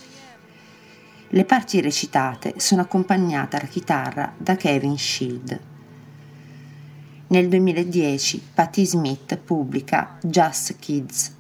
Le 1.28 1.44
parti 1.44 1.80
recitate 1.80 2.54
sono 2.58 2.82
accompagnate 2.82 3.56
alla 3.56 3.68
chitarra 3.68 4.32
da 4.36 4.56
Kevin 4.56 4.98
Shield. 4.98 5.73
Nel 7.34 7.48
2010 7.48 8.50
Patti 8.54 8.86
Smith 8.86 9.36
pubblica 9.38 10.18
Just 10.22 10.78
Kids, 10.78 11.34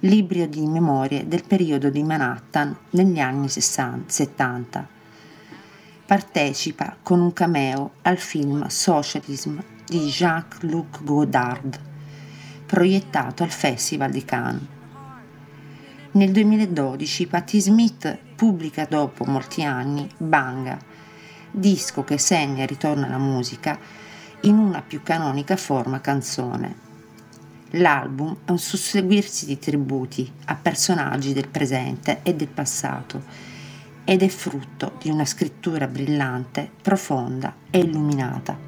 libro 0.00 0.44
di 0.44 0.66
memorie 0.66 1.26
del 1.26 1.42
periodo 1.42 1.88
di 1.88 2.02
Manhattan 2.02 2.76
negli 2.90 3.18
anni 3.18 3.48
60, 3.48 4.12
70. 4.12 4.88
Partecipa 6.04 6.98
con 7.02 7.20
un 7.20 7.32
cameo 7.32 7.92
al 8.02 8.18
film 8.18 8.66
Socialism 8.66 9.58
di 9.86 10.00
Jean-Luc 10.00 11.02
Godard, 11.02 11.80
proiettato 12.66 13.42
al 13.42 13.50
Festival 13.50 14.10
di 14.10 14.24
Cannes. 14.26 14.66
Nel 16.10 16.30
2012 16.30 17.26
Patti 17.26 17.58
Smith 17.58 18.18
pubblica 18.36 18.84
dopo 18.84 19.24
molti 19.24 19.64
anni 19.64 20.06
Banga, 20.18 20.78
disco 21.50 22.04
che 22.04 22.18
segna 22.18 22.64
il 22.64 22.68
ritorno 22.68 23.06
alla 23.06 23.16
musica 23.16 23.78
in 24.42 24.58
una 24.58 24.82
più 24.82 25.02
canonica 25.02 25.56
forma 25.56 26.00
canzone. 26.00 26.86
L'album 27.72 28.36
è 28.44 28.50
un 28.50 28.58
susseguirsi 28.58 29.46
di 29.46 29.58
tributi 29.58 30.30
a 30.46 30.54
personaggi 30.54 31.32
del 31.32 31.48
presente 31.48 32.20
e 32.22 32.34
del 32.34 32.48
passato 32.48 33.22
ed 34.04 34.22
è 34.22 34.28
frutto 34.28 34.94
di 35.00 35.10
una 35.10 35.26
scrittura 35.26 35.86
brillante, 35.86 36.70
profonda 36.80 37.54
e 37.68 37.80
illuminata. 37.80 38.67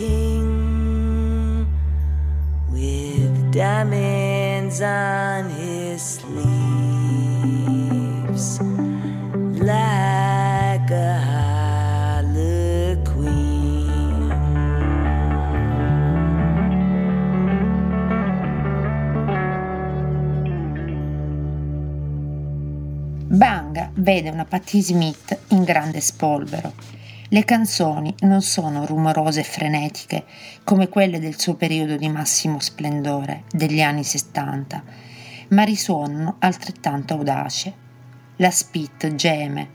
King, 0.00 1.66
with 2.72 3.52
diamonds 3.52 4.80
on 4.80 5.50
his 5.50 6.00
sleeves, 6.00 6.40
like 9.60 10.90
a 10.90 11.40
Banga 23.32 23.90
vede 23.94 24.30
una 24.30 24.44
Patti 24.44 24.82
Smith 24.82 25.38
in 25.48 25.64
grande 25.64 26.00
spolvero. 26.00 26.72
Le 27.32 27.44
canzoni 27.44 28.12
non 28.22 28.42
sono 28.42 28.84
rumorose 28.84 29.38
e 29.38 29.44
frenetiche 29.44 30.24
come 30.64 30.88
quelle 30.88 31.20
del 31.20 31.38
suo 31.38 31.54
periodo 31.54 31.94
di 31.94 32.08
massimo 32.08 32.58
splendore, 32.58 33.44
degli 33.52 33.80
anni 33.80 34.02
70, 34.02 34.82
ma 35.50 35.62
risuonano 35.62 36.38
altrettanto 36.40 37.14
audace. 37.14 37.72
La 38.38 38.50
Spit 38.50 39.14
geme, 39.14 39.68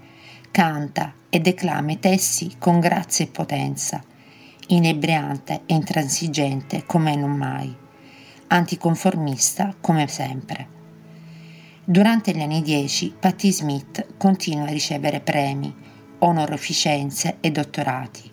canta 0.52 1.14
e 1.30 1.40
declama 1.40 1.94
i 1.94 2.00
testi 2.00 2.58
con 2.60 2.82
grazia 2.82 3.24
e 3.24 3.30
potenza, 3.30 4.04
inebriante 4.68 5.62
e 5.66 5.76
intransigente 5.76 6.84
come 6.86 7.16
non 7.16 7.32
mai, 7.32 7.74
anticonformista 8.48 9.74
come 9.80 10.08
sempre. 10.08 10.68
Durante 11.86 12.34
gli 12.34 12.42
anni 12.42 12.62
10 12.62 13.16
Patti 13.18 13.50
Smith 13.50 14.18
continua 14.18 14.66
a 14.66 14.72
ricevere 14.72 15.22
premi, 15.22 15.94
onorificenze 16.26 17.38
e 17.40 17.52
dottorati. 17.52 18.32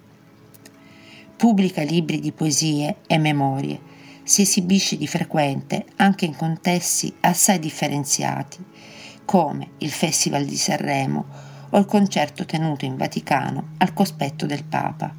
Pubblica 1.36 1.82
libri 1.82 2.20
di 2.20 2.32
poesie 2.32 2.96
e 3.06 3.18
memorie, 3.18 3.90
si 4.22 4.42
esibisce 4.42 4.96
di 4.96 5.06
frequente 5.06 5.86
anche 5.96 6.24
in 6.24 6.36
contesti 6.36 7.12
assai 7.20 7.58
differenziati, 7.58 8.64
come 9.24 9.70
il 9.78 9.90
Festival 9.90 10.44
di 10.44 10.56
Sanremo 10.56 11.24
o 11.70 11.78
il 11.78 11.86
concerto 11.86 12.44
tenuto 12.44 12.84
in 12.84 12.96
Vaticano 12.96 13.70
al 13.78 13.92
cospetto 13.92 14.46
del 14.46 14.64
Papa. 14.64 15.12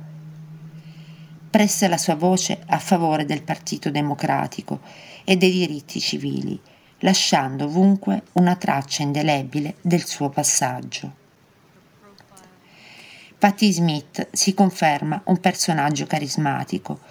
Presta 1.49 1.87
la 1.87 1.97
sua 1.97 2.15
voce 2.15 2.63
a 2.67 2.79
favore 2.79 3.25
del 3.25 3.43
Partito 3.43 3.91
Democratico 3.91 4.79
e 5.23 5.35
dei 5.35 5.51
diritti 5.51 5.99
civili 5.99 6.59
lasciando 7.03 7.65
ovunque 7.65 8.23
una 8.33 8.55
traccia 8.55 9.03
indelebile 9.03 9.75
del 9.81 10.05
suo 10.05 10.29
passaggio. 10.29 11.22
Patti 13.43 13.73
Smith 13.73 14.29
si 14.31 14.53
conferma 14.53 15.21
un 15.25 15.37
personaggio 15.41 16.05
carismatico, 16.05 17.01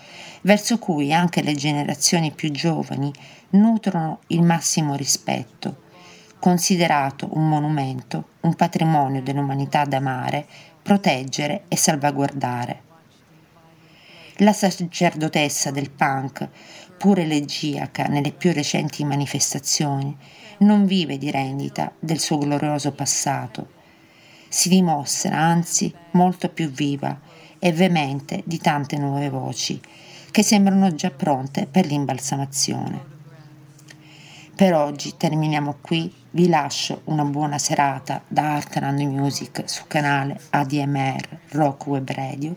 verso 0.41 0.79
cui 0.79 1.13
anche 1.13 1.43
le 1.43 1.55
generazioni 1.55 2.31
più 2.31 2.51
giovani 2.51 3.13
nutrono 3.51 4.21
il 4.29 4.41
massimo 4.41 4.95
rispetto, 4.95 5.83
considerato 6.39 7.29
un 7.33 7.47
monumento, 7.47 8.29
un 8.41 8.55
patrimonio 8.55 9.21
dell'umanità 9.21 9.85
da 9.85 9.99
amare, 9.99 10.47
proteggere 10.81 11.65
e 11.69 11.77
salvaguardare. 11.77 12.83
La 14.37 14.55
sacerdotessa 14.55 15.71
del 15.71 15.91
punk 15.91 16.49
pur 16.97 17.19
elegiaca 17.19 18.05
nelle 18.05 18.33
più 18.33 18.55
recenti 18.55 19.05
manifestazioni, 19.05 20.17
non 20.61 20.87
vive 20.87 21.19
di 21.19 21.31
rendita 21.31 21.93
del 21.99 22.21
suo 22.21 22.39
glorioso 22.39 22.93
passato. 22.93 23.81
Si 24.53 24.69
dimostra, 24.69 25.39
anzi, 25.39 25.91
molto 26.11 26.51
più 26.51 26.69
viva 26.69 27.19
e 27.59 27.73
veemente 27.73 28.43
di 28.45 28.59
tante 28.59 28.99
nuove 28.99 29.31
voci 29.31 29.81
che 30.31 30.43
sembrano 30.43 30.95
già 30.95 31.11
pronte 31.11 31.67
per 31.67 31.87
l'imbalsamazione. 31.87 33.11
Per 34.55 34.75
oggi 34.75 35.17
terminiamo 35.17 35.79
qui, 35.81 36.13
vi 36.33 36.51
lascio 36.51 37.01
una 37.05 37.25
buona 37.25 37.57
serata 37.57 38.23
da 38.29 38.57
Art 38.57 38.77
and 38.77 39.01
Music 39.01 39.63
sul 39.65 39.87
canale 39.87 40.39
ADMR 40.51 41.39
Rock 41.53 41.87
Web 41.87 42.11
Radio 42.11 42.57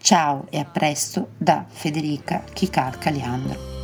Ciao 0.00 0.46
e 0.50 0.60
a 0.60 0.64
presto 0.64 1.30
da 1.36 1.66
Federica 1.68 2.44
Chicar 2.52 2.96
Caliandro. 2.98 3.77